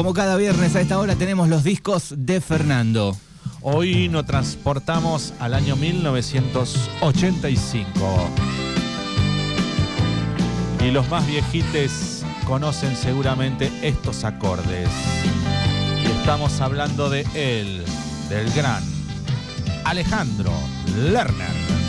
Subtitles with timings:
[0.00, 3.14] Como cada viernes a esta hora tenemos los discos de Fernando.
[3.60, 8.30] Hoy nos transportamos al año 1985.
[10.82, 14.88] Y los más viejites conocen seguramente estos acordes.
[16.02, 17.84] Y estamos hablando de él,
[18.30, 18.82] del gran
[19.84, 20.50] Alejandro
[20.96, 21.79] Lerner.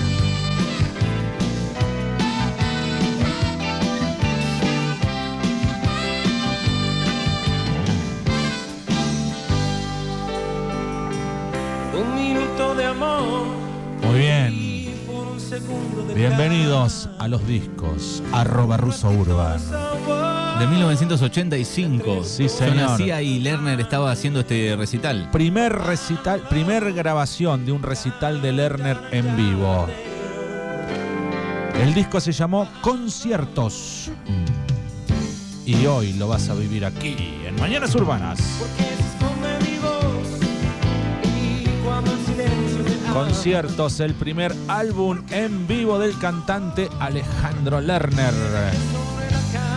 [11.93, 13.45] Un minuto de amor.
[14.03, 14.71] Muy bien.
[16.15, 19.59] Bienvenidos a los discos arroba ruso urban.
[20.59, 22.23] De 1985.
[22.23, 22.75] Sí, Yo señor.
[22.75, 25.29] nacía y Lerner estaba haciendo este recital.
[25.31, 29.87] Primer recital, primer grabación de un recital de Lerner en vivo.
[31.81, 34.11] El disco se llamó Conciertos.
[35.65, 38.39] Y hoy lo vas a vivir aquí, en Mañanas Urbanas.
[43.13, 48.33] Conciertos, el primer álbum en vivo del cantante Alejandro Lerner.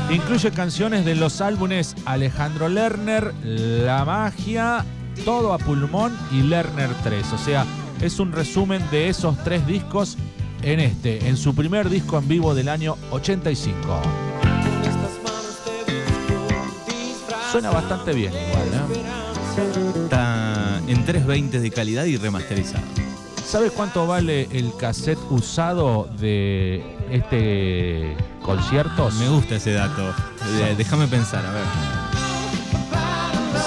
[0.09, 4.85] Incluye canciones de los álbumes Alejandro Lerner, La Magia,
[5.25, 7.33] Todo a Pulmón y Lerner 3.
[7.33, 7.67] O sea,
[8.01, 10.17] es un resumen de esos tres discos
[10.63, 13.81] en este, en su primer disco en vivo del año 85.
[13.81, 20.03] con estas manos te busco, disfraz Suena bastante bien igual, ¿no?
[20.05, 23.04] Está en 320 de calidad y remasterizado.
[23.55, 29.09] ¿Sabes cuánto vale el cassette usado de este concierto?
[29.13, 30.13] Me gusta ese dato.
[30.59, 31.63] Eh, Déjame pensar, a ver.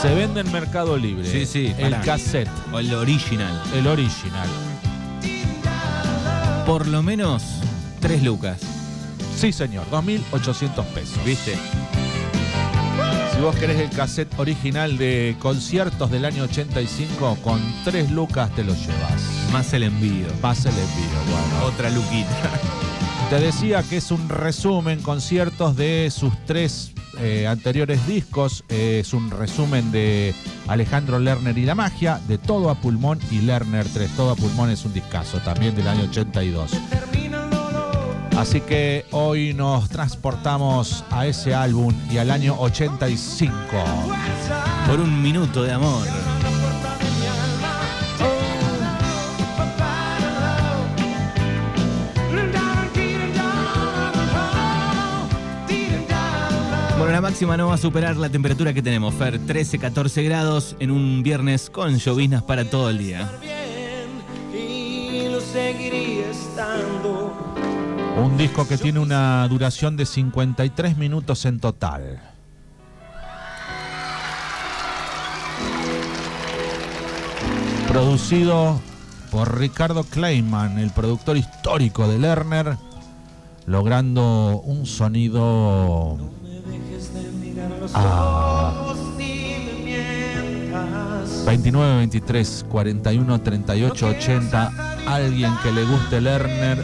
[0.01, 1.25] Se vende en Mercado Libre.
[1.25, 2.01] Sí, sí, El pará.
[2.03, 3.61] cassette, O el original.
[3.73, 4.49] el original.
[6.65, 7.43] Por lo menos
[8.01, 8.59] 3 lucas.
[9.37, 11.17] Sí, señor, 2.800 pesos.
[11.25, 11.57] ¿Viste?
[13.33, 18.65] Si vos querés el cassette original de conciertos del año 85, con 3 lucas te
[18.65, 19.36] lo llevas.
[19.51, 20.27] Más el envío.
[20.41, 21.65] Más el envío, bueno.
[21.65, 22.51] Otra luquita.
[23.29, 28.63] Te decía que es un resumen, conciertos de sus tres eh, anteriores discos.
[28.69, 30.33] Eh, es un resumen de
[30.67, 34.11] Alejandro Lerner y la magia, de Todo a Pulmón y Lerner 3.
[34.15, 36.71] Todo a Pulmón es un discazo también del año 82.
[36.89, 38.17] termina el dolor.
[38.37, 43.51] Así que hoy nos transportamos a ese álbum y al año 85.
[44.87, 46.07] Por un minuto de amor.
[57.17, 59.39] La máxima no va a superar la temperatura que tenemos, Fer.
[59.39, 63.27] 13, 14 grados en un viernes con lloviznas para todo el día.
[68.23, 72.21] Un disco que tiene una duración de 53 minutos en total.
[77.87, 78.79] Producido
[79.31, 82.77] por Ricardo Kleiman, el productor histórico de Lerner,
[83.65, 86.36] logrando un sonido
[87.93, 88.73] a los Ah.
[88.81, 91.45] ojos ni me mientas.
[91.45, 94.71] 29, 23, 41, 38, 80.
[95.07, 96.83] Alguien que le guste Lerner,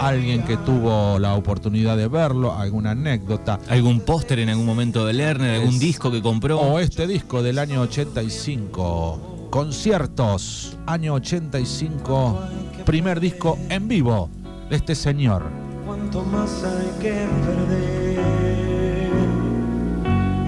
[0.00, 3.58] alguien que tuvo la oportunidad de verlo, alguna anécdota.
[3.68, 5.56] ¿Algún póster en algún momento de Lerner?
[5.56, 6.58] ¿Algún Es- disco que compró?
[6.58, 9.48] O este disco del año 85.
[9.50, 12.40] Conciertos, año 85.
[12.86, 14.30] Primer disco en vivo
[14.70, 15.44] de este señor.
[15.86, 17.12] Cuánto más hay que
[17.44, 18.07] perder.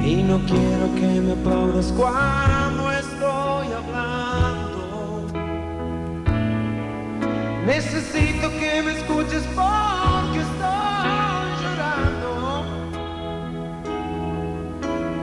[0.05, 4.81] Y no quiero que me aplaudas cuando estoy hablando.
[7.67, 12.65] Necesito que me escuches porque estoy llorando.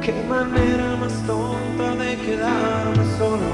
[0.01, 3.51] Qué manera más tonta de quedarme solo.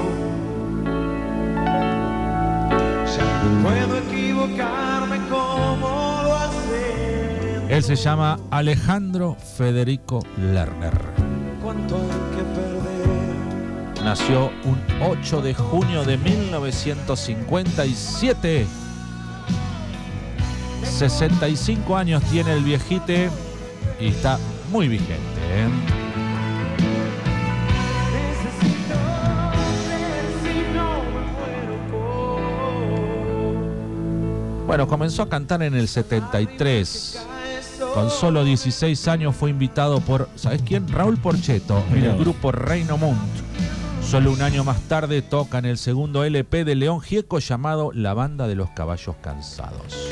[3.16, 5.88] Ya no puedo equivocarme como
[6.22, 7.70] lo hacen.
[7.70, 11.13] Él se llama Alejandro Federico Lerner.
[11.74, 14.04] ¿Cuánto hay que perder?
[14.04, 18.66] Nació un 8 de junio de 1957.
[20.84, 23.28] 65 años tiene el viejite
[23.98, 24.38] y está
[24.70, 25.16] muy vigente.
[25.40, 25.68] ¿eh?
[34.66, 37.26] Bueno, comenzó a cantar en el 73.
[37.94, 40.88] Con solo 16 años fue invitado por, ¿sabes quién?
[40.88, 43.20] Raúl Porcheto, en el grupo Reino Munt.
[44.02, 48.12] Solo un año más tarde toca en el segundo LP de León Gieco llamado La
[48.12, 50.10] Banda de los Caballos Cansados.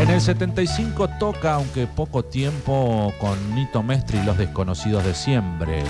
[0.00, 5.82] En el 75 toca, aunque poco tiempo, con Nito Mestre y Los Desconocidos de Siempre.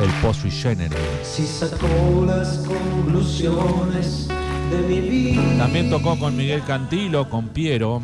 [0.00, 0.96] el pozo y generis.
[1.24, 4.28] Si sacó las conclusiones
[4.70, 5.58] de mi vida.
[5.58, 8.00] También tocó con Miguel Cantilo, con Piero,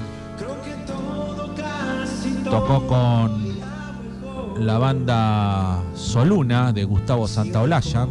[2.51, 3.57] tocó con
[4.59, 8.07] la banda Soluna de Gustavo Santaolalla,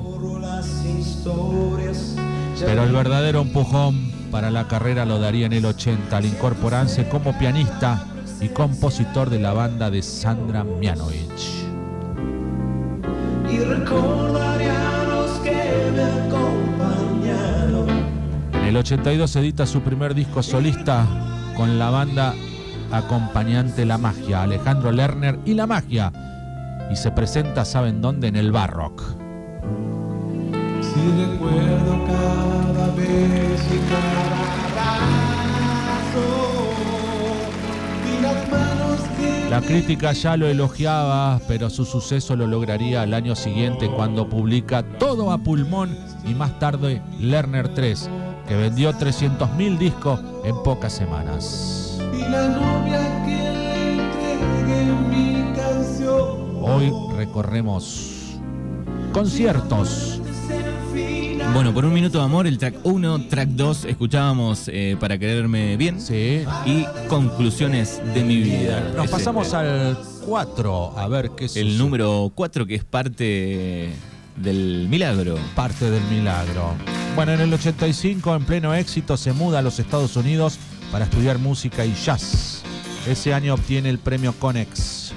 [2.59, 7.37] pero el verdadero empujón para la carrera lo daría en el 80 al incorporarse como
[7.37, 8.05] pianista
[8.41, 11.63] y compositor de la banda de Sandra Mianovich.
[13.49, 17.87] Y recordaré a los que me acompañaron.
[18.53, 21.07] En el 82 edita su primer disco solista
[21.55, 22.33] con la banda
[22.91, 26.11] acompañante La Magia, Alejandro Lerner y La Magia.
[26.91, 28.27] Y se presenta, ¿saben dónde?
[28.27, 29.01] En el Barrock.
[30.81, 34.25] Si recuerdo cada vez y cada
[34.67, 36.25] abrazo
[38.07, 43.13] y las manos que La crítica ya lo elogiaba, pero su suceso lo lograría al
[43.13, 48.09] año siguiente cuando publica Todo a pulmón y más tarde Lerner 3,
[48.47, 51.84] que vendió 300.000 discos en pocas semanas.
[52.17, 56.55] Y la novia que le entregué mi canción.
[56.61, 58.11] Hoy recorremos
[59.13, 60.21] conciertos.
[61.53, 65.77] Bueno, por un minuto de amor, el track 1, track 2, escuchábamos eh, Para quererme
[65.77, 66.43] bien Sí.
[66.65, 68.91] y Conclusiones de mi vida.
[68.95, 71.77] Nos Es pasamos el, al 4, a ver qué el sucede.
[71.77, 73.89] número 4 que es parte
[74.35, 75.35] del milagro.
[75.55, 76.73] parte del milagro.
[77.15, 80.57] Bueno, en el 85, en pleno éxito, se muda a los Estados Unidos
[80.91, 82.61] para estudiar música y jazz.
[83.07, 85.13] Ese año obtiene el premio Conex.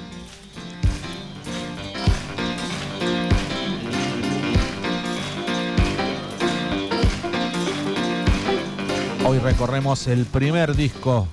[9.24, 11.28] Hoy recorremos el primer disco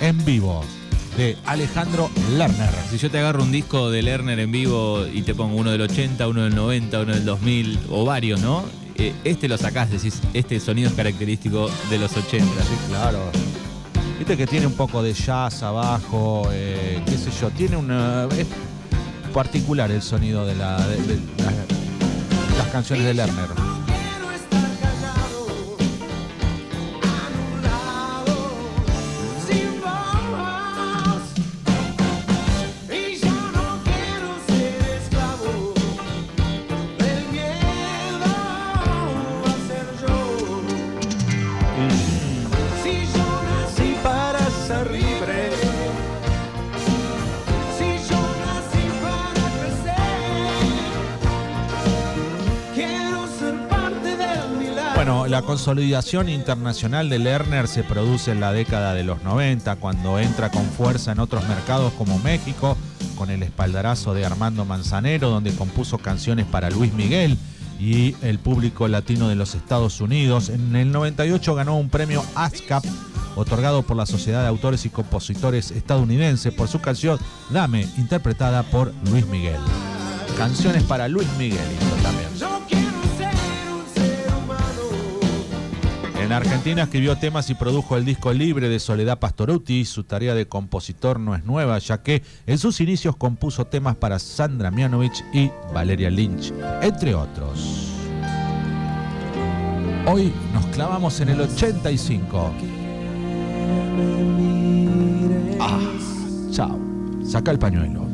[0.00, 0.64] en vivo
[1.16, 2.70] de Alejandro Lerner.
[2.90, 5.80] Si yo te agarro un disco de Lerner en vivo y te pongo uno del
[5.82, 8.64] 80, uno del 90, uno del 2000 o varios, ¿no?
[8.98, 12.44] Eh, este lo sacás, decís, este sonido es característico de los 80.
[12.44, 13.18] Sí, claro.
[14.18, 18.24] Viste que tiene un poco de jazz abajo, eh, qué sé yo, tiene una...
[18.36, 18.46] Es
[19.32, 21.14] particular el sonido de, la, de- de
[21.44, 23.46] la- las canciones de Lerner.
[55.08, 60.18] Bueno, la consolidación internacional de Lerner se produce en la década de los 90, cuando
[60.18, 62.76] entra con fuerza en otros mercados como México,
[63.16, 67.38] con el espaldarazo de Armando Manzanero, donde compuso canciones para Luis Miguel
[67.80, 70.50] y el público latino de los Estados Unidos.
[70.50, 72.84] En el 98 ganó un premio ASCAP,
[73.34, 77.18] otorgado por la Sociedad de Autores y Compositores estadounidense, por su canción
[77.48, 79.56] Dame, interpretada por Luis Miguel.
[80.36, 81.64] Canciones para Luis Miguel
[82.02, 82.47] también.
[86.28, 89.86] En Argentina escribió temas y produjo el disco Libre de Soledad Pastoruti.
[89.86, 94.18] Su tarea de compositor no es nueva, ya que en sus inicios compuso temas para
[94.18, 96.52] Sandra Mianovich y Valeria Lynch,
[96.82, 97.94] entre otros.
[100.04, 102.52] Hoy nos clavamos en el 85.
[105.60, 105.80] Ah,
[106.50, 106.78] chao.
[107.24, 108.06] Saca el pañuelo.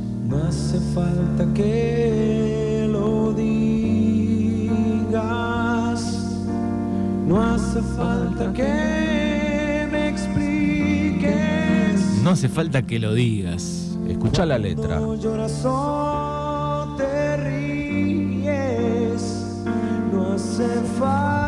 [7.26, 11.32] No hace falta que me expliques.
[12.22, 13.96] No hace falta que lo digas.
[14.06, 15.00] Escucha la letra.
[15.00, 15.62] Lloras
[16.96, 19.22] te ríes.
[20.12, 21.43] No hace falta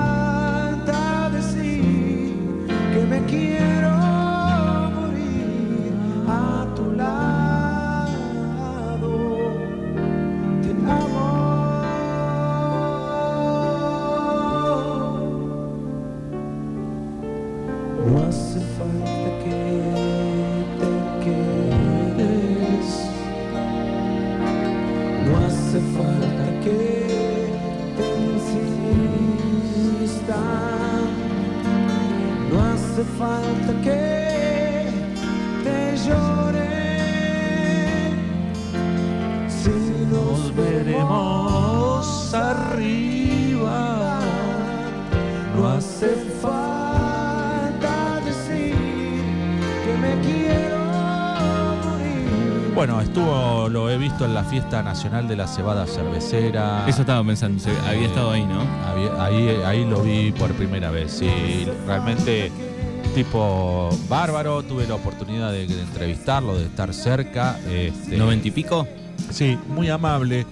[33.19, 34.89] falta que
[35.65, 36.67] te llore.
[39.49, 39.71] Si
[40.11, 44.21] nos veremos arriba,
[45.57, 46.09] no hace
[46.41, 48.75] falta decir
[49.85, 50.79] que me quiero
[51.85, 56.85] morir Bueno, estuvo, lo he visto en la fiesta nacional de la cebada cervecera.
[56.87, 58.61] Eso estaba pensando, se- había Eh, estado ahí, ¿no?
[58.87, 61.11] Había- Ahí, ahí lo vi por primera vez.
[61.13, 62.53] Sí, realmente
[63.17, 64.63] tipo bárbaro.
[64.63, 67.59] Tuve la oportunidad de, de entrevistarlo, de estar cerca.
[67.67, 68.87] Este, ¿Noventa y pico?
[69.31, 70.45] Sí, muy amable.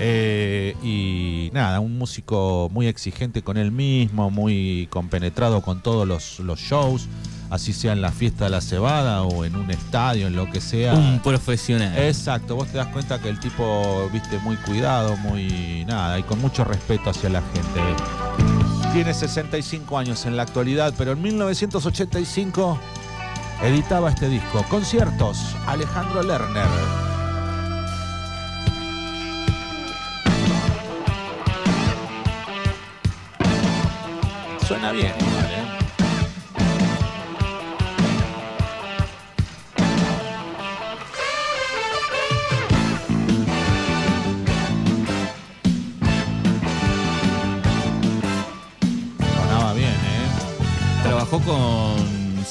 [0.00, 6.40] eh, y nada, un músico muy exigente con él mismo, muy compenetrado con todos los,
[6.40, 7.08] los shows,
[7.50, 10.60] así sea en la fiesta de la cebada o en un estadio, en lo que
[10.60, 10.94] sea.
[10.94, 11.96] Un profesional.
[11.98, 16.40] Exacto, vos te das cuenta que el tipo, viste, muy cuidado, muy nada, y con
[16.40, 18.57] mucho respeto hacia la gente.
[18.92, 22.80] Tiene 65 años en la actualidad, pero en 1985
[23.62, 24.64] editaba este disco.
[24.68, 26.66] Conciertos, Alejandro Lerner.
[34.66, 35.14] Suena bien,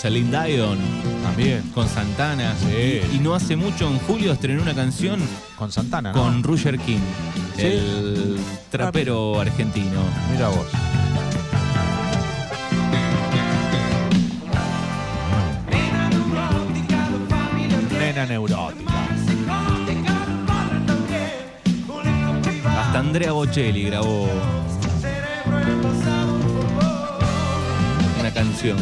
[0.08, 0.78] Celine Dion,
[1.22, 1.62] También.
[1.74, 2.56] con Santana.
[2.60, 3.02] Sí.
[3.12, 5.20] Y, y no hace mucho, en julio, estrenó una canción
[5.58, 6.24] Con Santana, ¿no?
[6.24, 7.00] con Roger King,
[7.58, 7.64] Sí.
[7.64, 8.38] el
[8.72, 10.00] trapero argentino.
[10.32, 10.66] Mira vos.
[18.00, 18.94] Nena neurótica.
[22.80, 24.28] Hasta Andrea Bocelli grabó
[28.20, 28.78] una canción.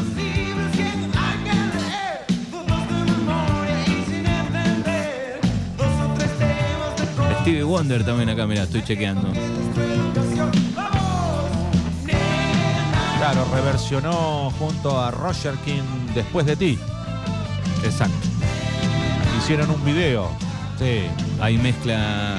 [7.46, 9.28] Stevie Wonder también acá, mira, estoy chequeando.
[13.20, 15.84] Claro, reversionó junto a Roger King
[16.16, 16.80] Después de ti.
[17.84, 18.16] Exacto.
[19.38, 20.28] Hicieron un video.
[20.80, 21.04] Sí.
[21.40, 22.36] Hay mezcla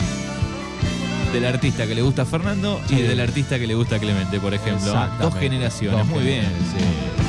[1.32, 2.96] del artista que le gusta a Fernando Sí.
[2.96, 4.86] y del artista que le gusta a Clemente, por ejemplo.
[4.86, 5.22] Exactamente.
[5.24, 6.46] Dos generaciones, Dos muy bien.
[6.46, 7.25] sí.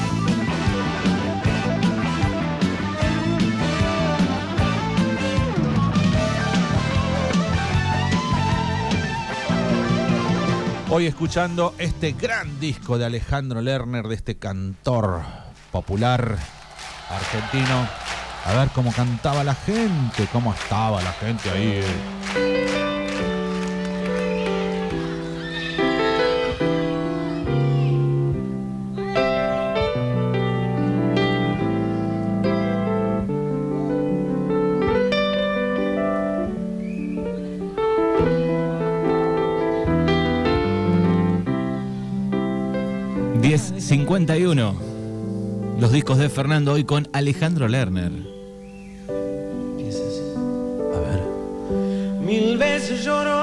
[10.97, 15.21] Hoy escuchando este gran disco de Alejandro Lerner, de este cantor
[15.71, 16.39] popular
[17.07, 17.87] argentino.
[18.45, 22.76] A ver cómo cantaba la gente, cómo estaba la gente ahí.
[43.91, 43.95] Eh.
[43.95, 44.07] bien.
[44.07, 44.73] 10.51.
[45.79, 48.11] Los discos de Fernando hoy con Alejandro Lerner.
[50.93, 51.21] A ver.
[52.21, 53.39] Mil veces lloró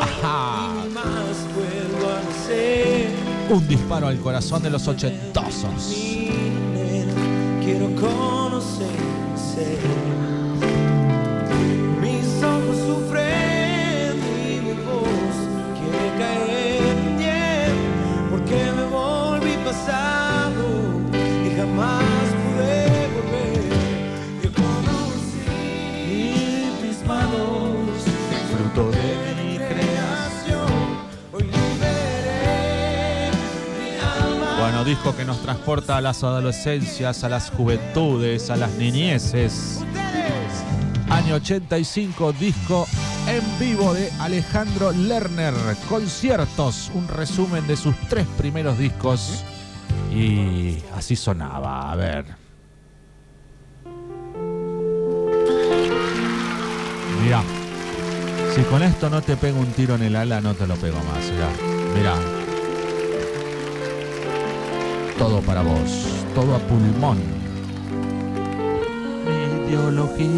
[0.00, 0.74] Ajá.
[0.86, 3.08] y más vuelvo a nacer.
[3.48, 5.94] Un disparo al corazón de los ochentosos.
[7.64, 9.16] Quiero conocer
[34.96, 39.80] disco que nos transporta a las adolescencias, a las juventudes, a las niñeces.
[41.10, 42.86] Año 85, disco
[43.28, 45.54] en vivo de Alejandro Lerner.
[45.88, 49.44] Conciertos, un resumen de sus tres primeros discos.
[50.12, 52.24] Y así sonaba, a ver.
[57.22, 57.42] Mira,
[58.54, 60.98] si con esto no te pego un tiro en el ala, no te lo pego
[60.98, 61.30] más.
[61.30, 61.48] Mira,
[61.94, 62.35] mira.
[65.18, 67.18] Todo para vos, todo a pulmón.
[69.24, 70.28] Mi ideología.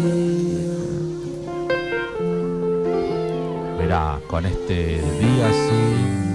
[3.79, 6.28] Mirá, con este día así.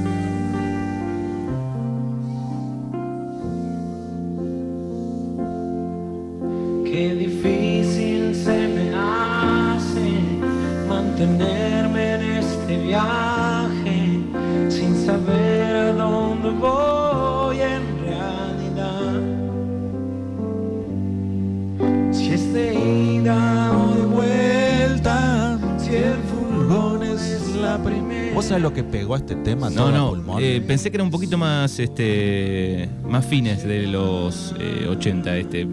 [27.78, 28.34] La primera.
[28.34, 29.70] ¿Vos sabés lo que pegó este tema?
[29.70, 30.08] No, a no.
[30.10, 30.42] pulmón?
[30.42, 35.66] eh, pensé que era un poquito más, este, más fines de los eh, 80, este.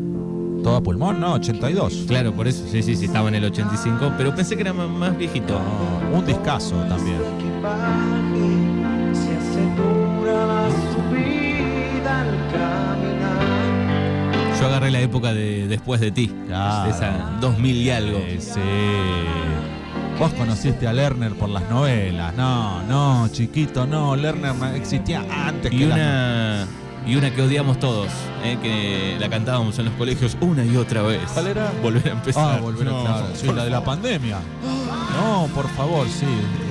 [0.64, 2.06] Todo a pulmón, no, 82.
[2.08, 4.88] Claro, por eso, sí, sí, sí, estaba en el 85, pero pensé que era más,
[4.90, 5.60] más viejito.
[5.60, 7.18] No, un discazo también.
[14.60, 16.90] Yo agarré la época de Después de ti, Claro.
[16.92, 18.20] esa 2000 y algo.
[18.40, 18.60] Sí.
[20.20, 22.36] Vos conociste a Lerner por las novelas.
[22.36, 24.16] No, no, chiquito, no.
[24.16, 26.68] Lerner existía antes Y que las una,
[27.06, 28.08] y una que odiamos todos,
[28.44, 31.22] eh, que la cantábamos en los colegios una y otra vez.
[31.34, 31.72] ¿Cuál era?
[31.82, 32.58] Volver a empezar.
[32.58, 34.38] Ah, volver a No, claro, sí, la de la pandemia.
[35.20, 36.26] No, por favor, sí.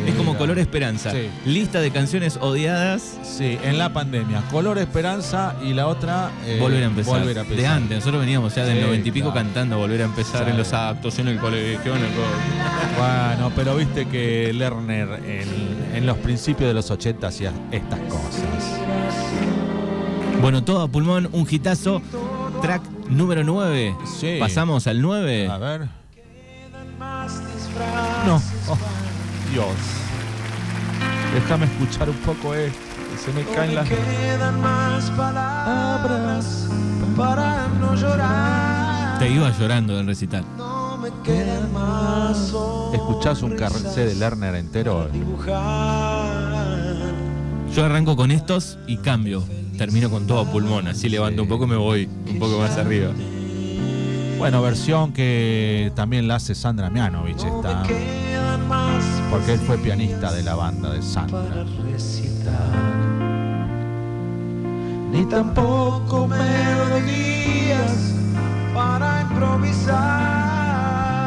[0.06, 1.10] Es como Era- Color Esperanza.
[1.10, 1.28] Sí.
[1.44, 4.42] Lista de canciones odiadas, Sí, en la pandemia.
[4.50, 6.30] Color Esperanza y la otra.
[6.46, 7.18] eh, volver a empezar.
[7.18, 7.60] Volver a empezar.
[7.62, 9.46] De antes, nosotros veníamos ya del Sí, 90 y pico claro.
[9.46, 13.76] cantando Volver a empezar en los actos, en el colegio, en el co- Bueno, pero
[13.76, 18.79] viste que Lerner en, en los principios de los 80 hacía estas cosas.
[20.40, 22.00] Bueno, todo a pulmón, un hitazo.
[22.62, 23.96] Track número 9.
[24.20, 24.36] Sí.
[24.40, 25.48] Pasamos al 9.
[25.48, 25.88] A ver.
[26.98, 28.26] Más disfraz.
[28.26, 28.36] No.
[28.68, 28.76] Oh,
[29.52, 29.66] Dios.
[31.34, 32.78] Déjame escuchar un poco esto.
[33.12, 33.88] que Se me No caen me las.
[33.88, 36.68] quedan más palabras
[37.16, 39.18] para no llorar.
[39.18, 40.44] Te iba llorando del recital.
[40.56, 42.52] No me quedan más
[42.92, 45.08] Escuchás un carrete de Lerner entero.
[45.12, 46.30] dibujar.
[47.74, 49.44] Yo arranco con estos y cambio.
[49.80, 50.88] Termino con todo pulmón.
[50.88, 53.12] Así levanto un poco y me voy un poco más arriba.
[54.36, 57.84] Bueno, versión que también la hace Sandra Mianovich No esta.
[59.30, 61.64] Porque él fue pianista de la banda de Sandra.
[65.12, 68.12] Ni tampoco melodías
[68.74, 70.60] para improvisar.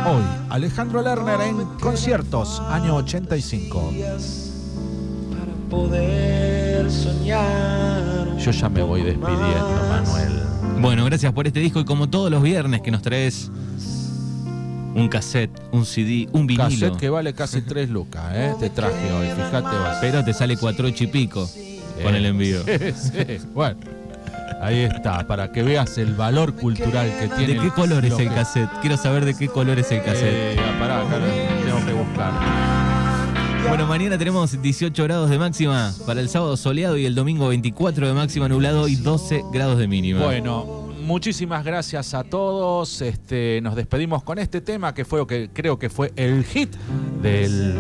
[0.10, 3.94] Hoy, Alejandro Lerner en conciertos, año 85.
[5.32, 8.23] Para poder soñar.
[8.44, 10.34] Yo ya me voy despidiendo, Manuel.
[10.82, 13.50] Bueno, gracias por este disco y como todos los viernes que nos traes
[14.96, 16.70] un cassette, un CD, un vinilo.
[16.70, 18.54] Cassette que vale casi 3 lucas, ¿eh?
[18.60, 19.98] Te traje hoy, fíjate vos.
[20.02, 21.50] Pero te sale cuatro ocho y pico
[22.04, 22.64] con el envío.
[22.66, 23.78] Sí, bueno,
[24.62, 27.54] ahí está, para que veas el valor cultural que tiene.
[27.54, 28.70] ¿De qué color es el cassette?
[28.82, 30.58] Quiero saber de qué color es el cassette.
[30.58, 31.18] Eh, pará, acá
[31.66, 32.93] tengo que buscar.
[33.70, 38.08] Bueno, mañana tenemos 18 grados de máxima para el sábado soleado y el domingo 24
[38.08, 40.24] de máxima nublado y 12 grados de mínima.
[40.24, 43.02] Bueno, muchísimas gracias a todos.
[43.02, 46.76] Este, nos despedimos con este tema que fue lo que creo que fue el hit
[47.22, 47.76] del.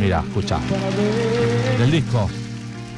[0.00, 0.58] Mira, escucha.
[1.78, 2.28] Del disco.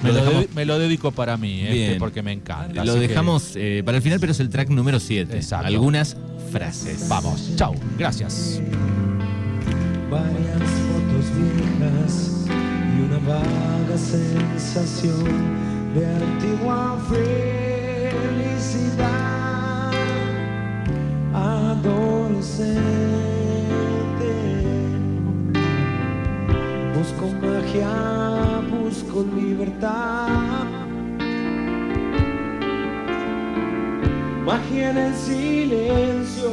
[0.02, 1.98] Me Lo lo, dejamos- dedi- me lo dedico para mí, este, Bien.
[1.98, 2.84] porque me encanta.
[2.84, 5.36] Lo que- dejamos eh, para el final, pero es el track número 7.
[5.36, 5.66] Exacto.
[5.66, 6.16] Algunas
[6.50, 7.06] frases.
[7.08, 8.60] Vamos, chau, gracias.
[10.10, 15.24] varias viejas y una vaga sensación
[15.94, 18.40] de antigua felicidad
[21.34, 22.70] adolescente.
[26.96, 27.94] Busco magia,
[28.70, 30.64] busco libertad.
[34.46, 36.50] Magia en el silencio,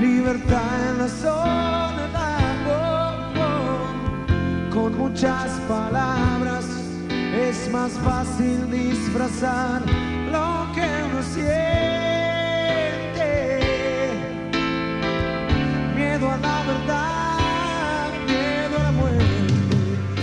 [0.00, 1.91] libertad en la soledad.
[5.02, 6.64] Muchas palabras
[7.48, 9.82] es más fácil disfrazar
[10.30, 11.50] lo que uno siente.
[15.96, 19.24] Miedo a la verdad, miedo a la muerte.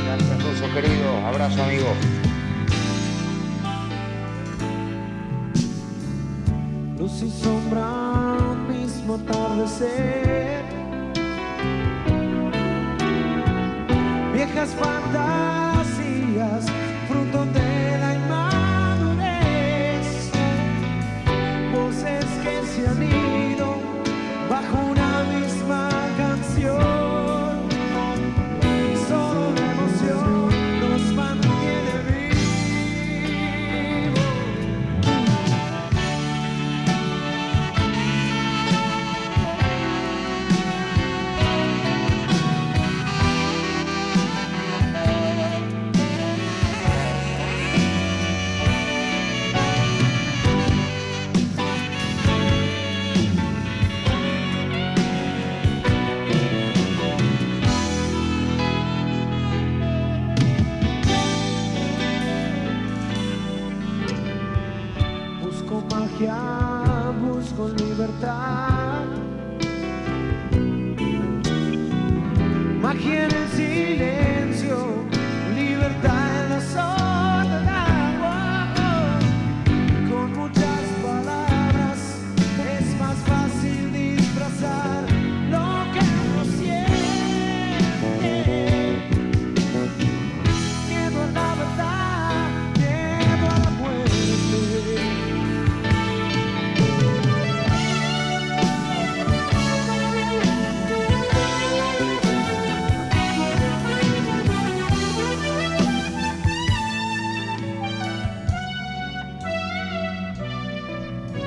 [0.05, 1.09] Gracias, Ruso querido.
[1.27, 1.93] Abrazo, amigo.
[6.97, 10.68] Luz y sombra, mismo atardecer.
[14.59, 15.58] Viejas fantasías,